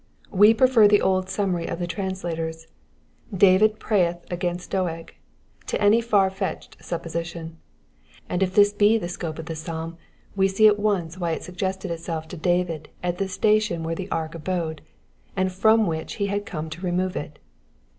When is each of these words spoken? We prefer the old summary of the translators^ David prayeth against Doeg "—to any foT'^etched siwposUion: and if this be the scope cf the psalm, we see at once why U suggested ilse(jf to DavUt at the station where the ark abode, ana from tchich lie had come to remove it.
We 0.31 0.55
prefer 0.55 0.87
the 0.87 0.99
old 1.03 1.29
summary 1.29 1.67
of 1.67 1.77
the 1.77 1.85
translators^ 1.85 2.65
David 3.31 3.77
prayeth 3.79 4.25
against 4.31 4.71
Doeg 4.71 5.11
"—to 5.67 5.79
any 5.79 6.01
foT'^etched 6.01 6.77
siwposUion: 6.81 7.51
and 8.27 8.41
if 8.41 8.55
this 8.55 8.73
be 8.73 8.97
the 8.97 9.07
scope 9.07 9.35
cf 9.35 9.45
the 9.45 9.53
psalm, 9.55 9.99
we 10.35 10.47
see 10.47 10.65
at 10.67 10.79
once 10.79 11.19
why 11.19 11.35
U 11.35 11.39
suggested 11.39 11.91
ilse(jf 11.91 12.25
to 12.29 12.35
DavUt 12.37 12.87
at 13.03 13.19
the 13.19 13.27
station 13.27 13.83
where 13.83 13.93
the 13.93 14.09
ark 14.09 14.33
abode, 14.33 14.81
ana 15.37 15.51
from 15.51 15.85
tchich 15.85 16.19
lie 16.19 16.25
had 16.31 16.47
come 16.47 16.67
to 16.71 16.81
remove 16.81 17.15
it. 17.15 17.37